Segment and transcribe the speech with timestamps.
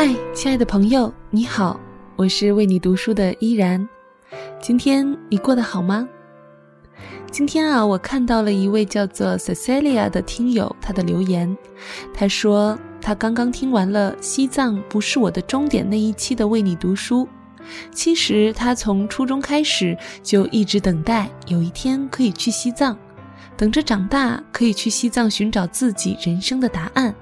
[0.00, 1.80] 嗨，亲爱的朋友，你好，
[2.14, 3.88] 我是为你读书的依然。
[4.62, 6.08] 今天你过得好吗？
[7.32, 11.58] 今天啊，我看到了一位叫做 Cecilia 的听友，他的留言，
[12.14, 17.28] 他说他刚刚听完了《西藏不是我的终点》那一期的为你读书。
[17.90, 22.96] 其实他从初中开始就一直等待有一天可以去西藏，
[23.56, 27.12] 等着长大可以去西藏寻找自己人生的答案。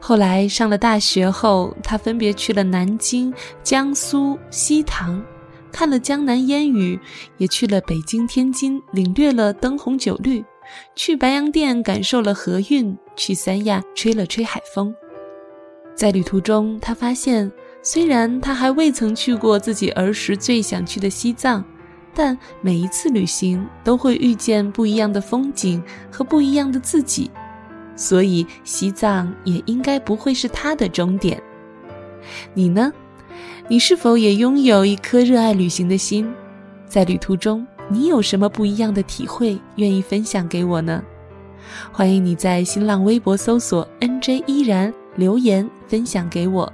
[0.00, 3.32] 后来上了大学后，他分别去了南京、
[3.62, 5.22] 江苏、西塘，
[5.70, 6.98] 看了江南烟雨，
[7.36, 10.42] 也去了北京、天津，领略了灯红酒绿；
[10.94, 14.94] 去白洋淀感受了河韵，去三亚吹了吹海风。
[15.94, 17.50] 在旅途中，他发现，
[17.82, 21.64] 虽然他还未曾去过自己儿时最想去的西藏，
[22.14, 27.30] 但每一次旅行都会遇见不一样的风景和不一样的自己。
[27.98, 31.42] 所以，西藏也应该不会是他的终点。
[32.54, 32.92] 你呢？
[33.66, 36.32] 你是否也拥有一颗热爱旅行的心？
[36.86, 41.02] 在旅途中，你有什么不一样的体会，愿意分享给我呢？
[41.92, 46.72] 欢迎你在新浪微博搜索 “nj 依然”留言分享给我。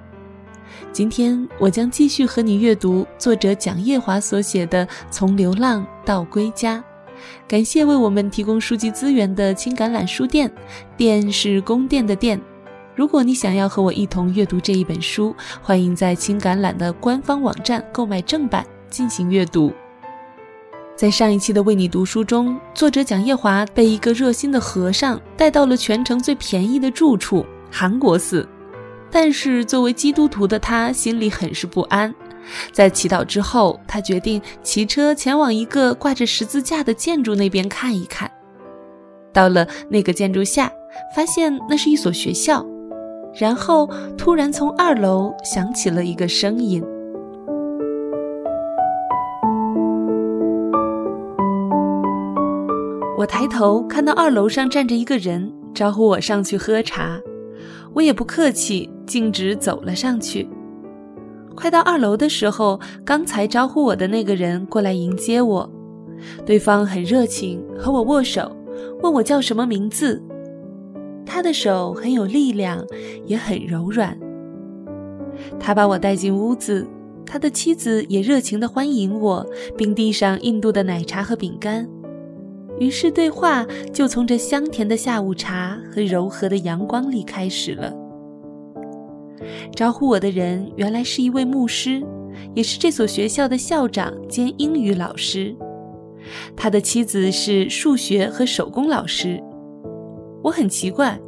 [0.93, 6.79] 今天，我将继续和你阅读作者蒋叶华所写的《从流浪到归家》。
[7.47, 10.51] 感谢为我们提供书籍资源的青橄榄书店，
[10.97, 12.41] 店是宫殿的殿。
[12.95, 19.73] 如果你想要和我一同阅读这一本书，欢迎在青橄榄的官方网站购买正版进行阅读。
[20.97, 28.49] 在上一期的为你读书中，作者蒋叶华被一个热心的和尚带到了全城最便宜的住处——韩国寺，
[29.11, 32.15] 但是作为基督徒的他心里很是不安。
[32.73, 38.31] 在祈祷之后，他决定骑车前往一个挂着十字架的建筑那边看一看。
[39.33, 40.71] 到了那个建筑下，
[41.15, 42.65] 发现那是一所学校。
[43.37, 46.81] 然后突然从二楼响起了一个声音。
[53.19, 57.19] 我抬头看到二楼上站着一个人，招呼我上去喝茶。
[57.93, 60.49] 我也不客气，径直走了上去。
[61.55, 65.71] 快到二楼的时候，刚才招呼我的那个人过来迎接我。
[66.47, 68.57] 对方很热情，和我握手，
[69.03, 70.23] 问我叫什么名字。
[71.27, 72.85] 他的手很有力量，
[73.27, 74.17] 也很柔软。
[75.59, 76.87] 他把我带进屋子，
[77.27, 79.45] 他的妻子也热情地欢迎我，
[79.77, 81.89] 并递上印度的奶茶和饼干。
[82.79, 87.93] 于是对话就从这香甜的下午茶和柔和的阳光里开始了。
[89.75, 92.03] 招呼我的人原来是一位牧师，
[92.55, 95.55] 也是这所学校的校长兼英语老师。
[96.57, 99.43] 他的妻子是数学和手工老师。
[100.43, 101.19] 我很奇怪，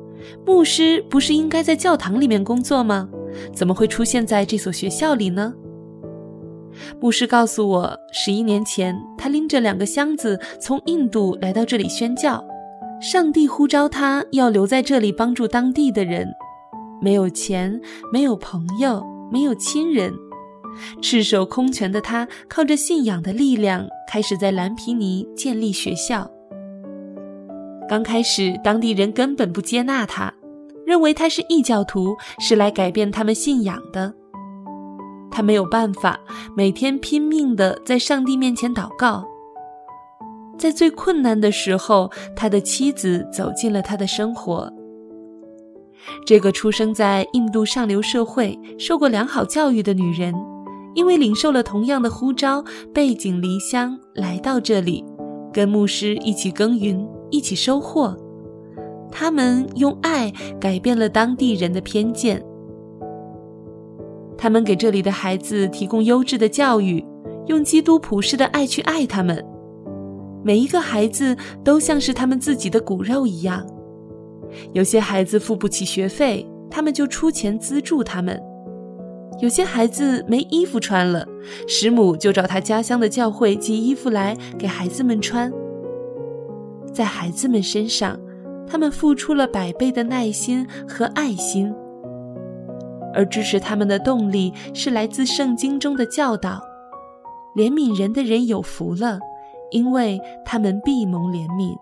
[0.46, 3.08] 牧师不是应该在教堂里面工作吗？
[3.52, 5.52] 怎么会出现在这所学校里呢？
[7.00, 12.42] 牧师告诉我，十一年前他拎着两个箱子从印度来到这里宣教，
[13.00, 16.26] 上帝呼召他要留在这里帮助当地的人。
[17.00, 17.80] 没有钱，
[18.12, 20.14] 没有朋友，没有亲人，
[21.02, 26.30] 赤手空拳的他，靠着信仰的力量，开始在蓝皮尼建立学校。
[27.88, 30.32] 刚开始，当地人根本不接纳他，
[30.84, 34.12] 认为他是异教徒，是来改变他们信仰的。
[35.30, 36.18] 他没有办法，
[36.56, 39.24] 每天拼命地在上帝面前祷告。
[40.58, 44.72] 在最困难的时候，他的妻子走进了他的生活。
[46.24, 50.34] 这个出生在印度上流社会、受过良好教育的女人，
[50.94, 52.64] 因为领受了同样的呼召，
[52.94, 55.04] 背井离乡来到这里，
[55.52, 58.16] 跟牧师一起耕耘，一起收获。
[59.10, 62.42] 他们用爱改变了当地人的偏见。
[64.36, 67.04] 他们给这里的孩子提供优质的教育，
[67.46, 69.42] 用基督普世的爱去爱他们。
[70.44, 73.66] 每一个孩子都像是他们自己的骨肉一样。
[74.72, 78.36] 有些孩子付不起学费，他们就出钱资助他们；
[79.40, 81.26] 有些孩子没衣服穿了，
[81.66, 85.52] 师母就找他家乡的教会寄衣服来给孩子们穿。
[86.92, 88.18] 在孩子们身上，
[88.66, 91.72] 他们付出了百倍的耐心和爱心，
[93.14, 96.60] 而支持他们的动力是来自圣经中的教导：
[97.54, 99.18] 怜悯人的人有福了，
[99.70, 101.76] 因为他们必蒙怜悯。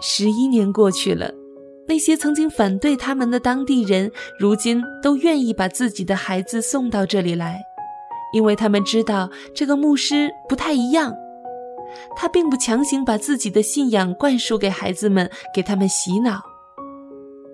[0.00, 1.30] 十一年过去了，
[1.86, 7.60] 那些曾经反对他们的当地人，如今都愿意把自己的孩子送到这里来，
[8.32, 11.14] 因为他们知道这个牧师不太一样，
[12.16, 16.40] 他并不强行把自己的信仰灌输给孩子们，给他们洗脑，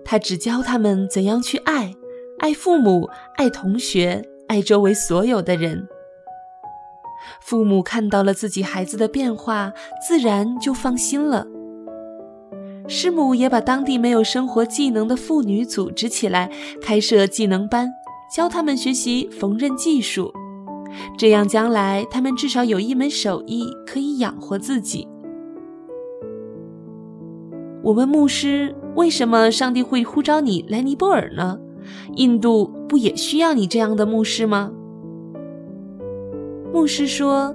[0.05, 1.95] 他只教他们怎样去爱，
[2.39, 5.87] 爱父母，爱同学，爱周围所有的人。
[7.43, 9.73] 父母看到了自己孩子的变化，
[10.07, 11.47] 自然就放心了。
[12.93, 16.51] 师母也把当地没有生活技能的妇女组织起来，
[16.83, 17.89] 开设技能班，
[18.35, 20.33] 教他们学习缝纫技术，
[21.17, 25.07] 这样将来他们至少有一门手艺可以养活自己。
[27.85, 31.61] 我问牧师：“为什么上帝会呼召你来尼泊尔呢？
[32.17, 34.73] 印度不也需要你这样的牧师吗？”
[36.75, 37.55] 牧师说：“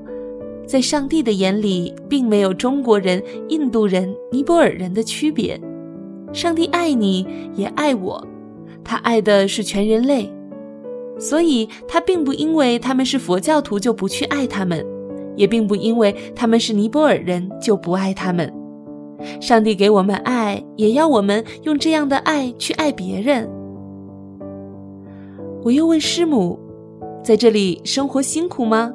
[0.66, 5.58] 在上帝的眼里，并没有中国人、印度人、尼泊尔人的区别。
[6.34, 8.22] 上帝爱你，也爱我，
[8.84, 10.30] 他爱的是全人类，
[11.18, 14.86] 所以他并不因为他们是佛教徒就不去爱他们，
[15.38, 18.54] 也并不因为他们是尼泊尔人就不爱他们。”
[19.40, 23.50] 上帝给我们爱，也要我们用这样的爱去爱别人。
[25.64, 26.60] 我又问师母
[27.24, 28.94] ：“在这里生活辛苦吗？”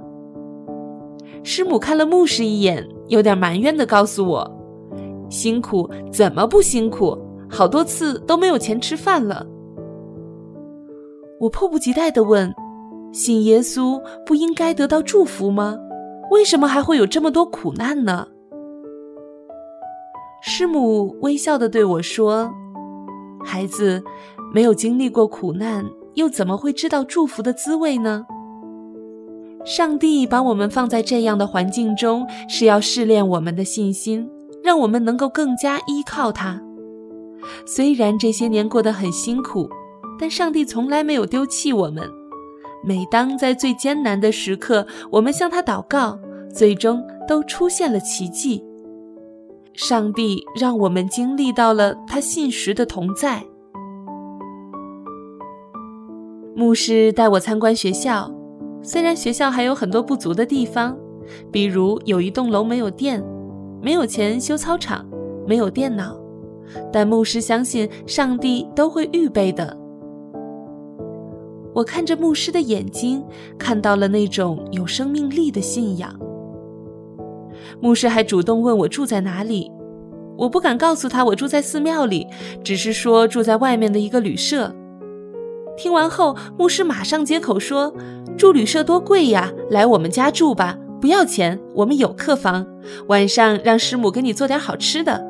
[1.43, 4.57] 师母看了牧师一眼，有点埋怨的告诉我
[5.31, 7.17] ：“辛苦怎么不辛苦？
[7.49, 9.47] 好多次都没有钱吃饭了。”
[11.41, 12.53] 我迫不及待的问
[13.13, 15.79] ：“信耶稣不应该得到祝福吗？
[16.31, 18.29] 为什么还会有这么多苦难呢？”
[20.43, 22.51] 师母微笑地对我说
[23.45, 24.03] ：“孩子，
[24.53, 28.27] 没有经历过苦难，又怎么会知道祝福的滋味呢？
[29.65, 34.31] 上帝把我们放在这样的环境中，是要试炼我们的信心，
[34.71, 36.63] 让我们能够更加依靠他。
[37.67, 39.69] 虽然这些年过得很辛苦，
[40.17, 42.09] 但上帝从来没有丢弃我们。
[42.85, 46.17] 每当在最艰难的时刻，我们向他祷告，
[46.55, 48.65] 最终都出现了奇迹。”
[49.75, 53.43] 上帝让我们经历到了他信实的同在。
[56.55, 58.33] 牧师带我参观学校，
[58.85, 60.97] 虽然学校还有很多不足的地方，
[61.51, 63.21] 比如有一栋楼没有电，
[63.83, 65.07] 没有钱修操场，
[65.47, 66.19] 没有电脑，
[66.93, 69.77] 但牧师相信上帝都会预备的。
[71.73, 73.25] 我看着牧师的眼睛，
[73.57, 76.15] 看到了那种有生命力的信仰。
[77.81, 79.71] 牧师还主动问我住在哪里，
[80.37, 82.27] 我不敢告诉他我住在寺庙里，
[82.65, 84.75] 只是说住在外面的一个旅社。
[85.77, 87.95] 听完后，牧师马上接口说
[88.37, 92.67] ：“住旅社多贵呀，来我们家住吧，不要钱，我们有客房，
[93.09, 95.27] 晚上让师母给你做点好吃的。”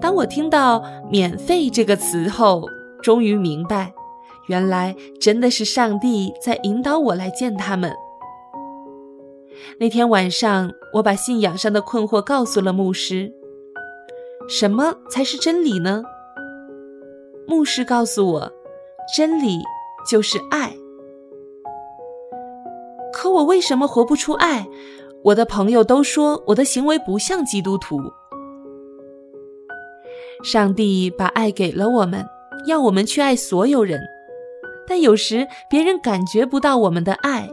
[0.00, 2.64] 当我听到“免费”这个词后，
[3.02, 3.92] 终于明白，
[4.46, 7.92] 原来真的是上帝在引导我来见他们。
[9.80, 13.32] 那天晚上，我把信仰上的困惑告诉了牧师。
[14.48, 16.02] 什么才是真理呢？
[17.46, 18.52] 牧师告诉我，
[19.16, 19.58] 真理
[20.08, 20.72] 就是爱。
[23.18, 24.64] 可我为什么活不出爱？
[25.24, 28.00] 我的朋友都说我的行为不像基督徒。
[30.44, 32.24] 上帝把爱给了我们，
[32.68, 34.00] 要我们去爱所有人，
[34.86, 37.50] 但有时别人感觉不到我们的爱。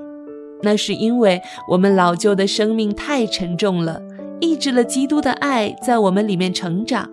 [0.62, 1.42] 那是因为
[1.72, 4.00] 我们老旧的生命太沉重了，
[4.40, 7.10] 抑制了基督的爱在我们里面成长。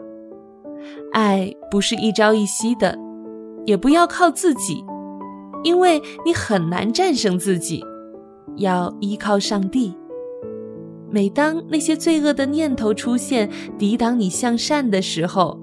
[1.15, 2.99] 爱不是一朝一夕的，
[3.65, 4.85] 也不要靠自己，
[5.65, 7.83] 因为你很难战胜自己，
[8.57, 9.95] 要依靠上帝。
[11.11, 15.59] 每当那些罪恶的念头出现，抵挡你向善的时候，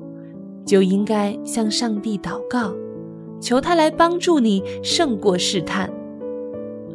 [0.66, 2.74] 就应该向上帝祷告，
[3.42, 5.92] 求他来帮助你胜过试探。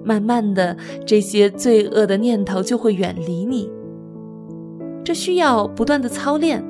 [0.04, 3.68] 慢慢的，这些罪恶的念头就会远离你。
[5.02, 6.64] 这需要不断的操练，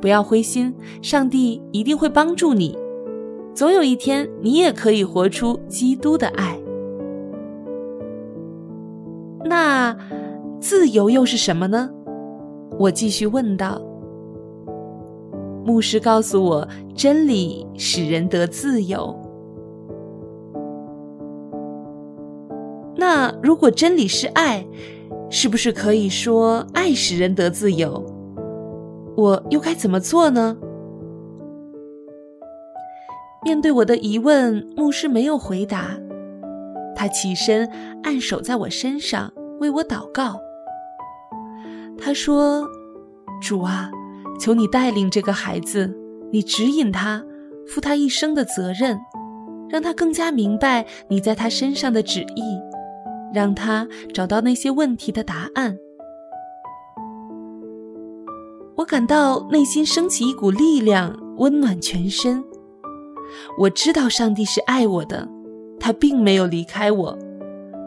[0.00, 0.72] 不要灰心，
[1.02, 2.78] 上帝一定会帮助你。
[3.52, 6.56] 总有一天，你也可以活出基督的爱。
[9.48, 9.96] 那
[10.60, 11.90] 自由又是什么呢？
[12.78, 13.80] 我继续问道。
[15.64, 19.14] 牧师告诉我，真理使人得自由。
[22.96, 24.66] 那如果真理是爱，
[25.28, 28.04] 是不是可以说爱使人得自由？
[29.16, 30.56] 我又该怎么做呢？
[33.44, 35.96] 面对我的疑问，牧师没有回答。
[36.96, 37.70] 他起身
[38.02, 40.40] 按手在我身上，为我祷告。
[41.96, 42.66] 他说
[43.40, 43.90] ：“主啊，
[44.40, 45.94] 求你带领这个孩子，
[46.32, 47.22] 你指引他，
[47.68, 48.98] 负他一生的责任，
[49.68, 52.58] 让他更加明白你在他身上的旨意。”
[53.34, 55.76] 让他找到那些问题的答案。
[58.76, 62.42] 我感到内心升起一股力量，温暖全身。
[63.58, 65.28] 我知道上帝是爱我的，
[65.78, 67.18] 他并没有离开我，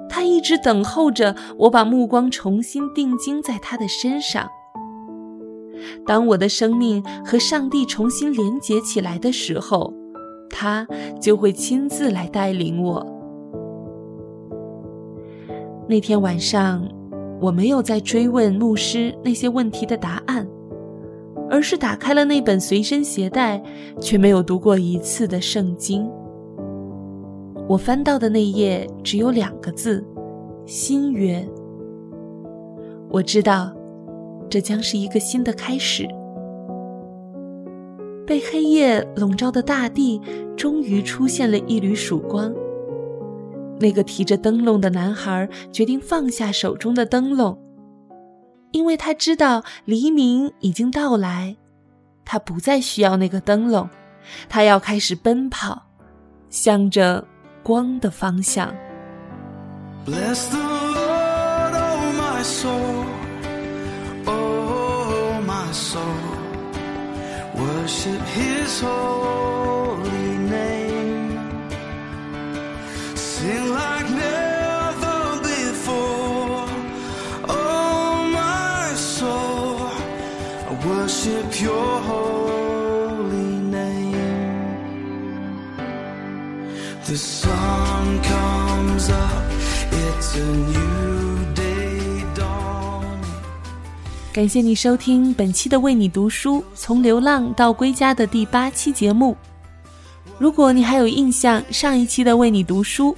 [0.10, 4.48] 他一直等候着我把目光重新定睛在他的身上。
[6.06, 9.94] 当我的生命和上帝重新连结起来的时候，
[10.50, 10.88] 他
[11.22, 13.06] 就会亲自来带领我。
[15.88, 16.88] 那天晚上，
[17.42, 20.48] 我没有再追问牧师那些问题的答案。
[21.52, 23.60] 而是打开了那本随身携带
[24.00, 26.08] 却没有读过一次的圣经。
[27.70, 30.04] 我翻到的那页只有两个字：
[30.66, 31.48] 新约。
[33.12, 33.72] 我知道，
[34.50, 36.08] 这将是一个新的开始。
[38.26, 40.20] 被黑夜笼罩的大地
[40.58, 42.52] 终于出现了一缕曙光。
[43.80, 47.56] 那个提着灯笼的男孩决定放下手中的灯笼。
[48.72, 51.56] 因为他知道黎明已经到来，
[52.26, 53.88] 他不再需要那个灯笼，
[54.50, 55.84] 他要开始奔跑，
[56.50, 57.24] 向着
[57.69, 58.75] 光的方向。
[94.32, 99.36] 感谢你收听本期的《为你读书：从流浪到归家》的第八期节目。
[100.38, 103.12] 如果你还有印象，上一期的《为你读书》，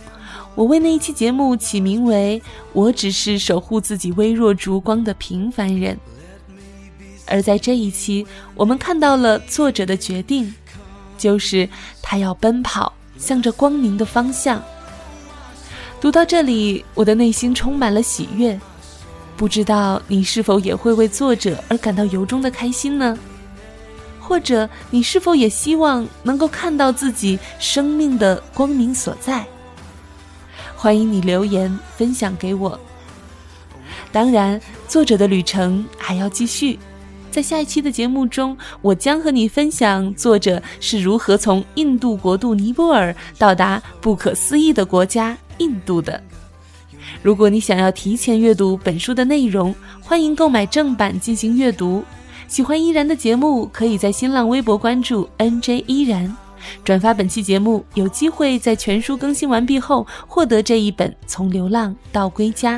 [0.56, 2.42] 我为那一期节目起名为
[2.74, 5.96] “我只是守护自己微弱烛光的平凡人”。
[7.28, 10.52] 而在这一期，我们看到了作者的决定，
[11.20, 11.70] 就是
[12.02, 14.64] 他要奔跑，向着光明的方向。
[16.01, 18.60] 读到这里，我的内心充满了喜悦。
[19.38, 23.15] 不知道你是否也会为作者而感到由衷的开心呢？
[24.20, 29.46] 或者你是否也希望能够看到自己生命的光明所在？
[30.75, 32.79] 欢迎你留言分享给我。
[34.12, 36.79] 当然，作者的旅程还要继续，
[37.29, 46.22] 在下一期的节目中，我将和你分享作者是如何从印度国度尼泊尔到达不可思议的国家印度的。
[47.22, 52.03] 如果你想要提前阅读本书的内容，欢迎购买正版进行阅读。
[52.48, 56.36] 喜欢依然的节目，可以在新浪微博关注 NJ 依然，
[56.84, 62.77] 转发本期节目，有机会在全书更新完毕后获得这一本《从流浪到归家》。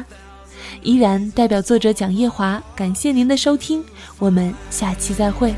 [0.81, 3.83] 依然代表作者蒋叶华，感谢您的收听，
[4.19, 5.53] 我们下期再会。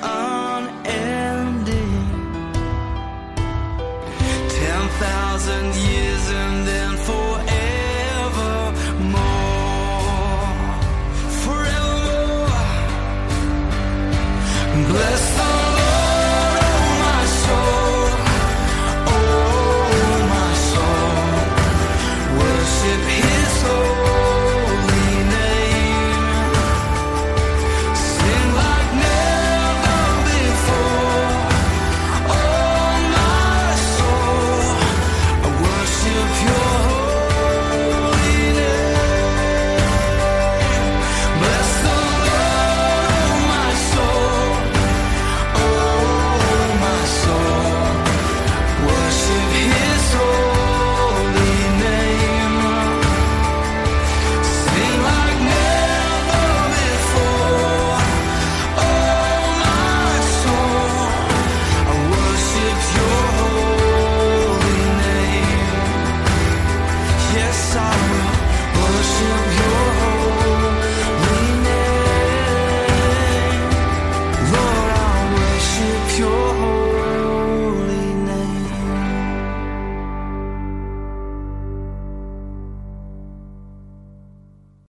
[0.00, 0.37] Oh.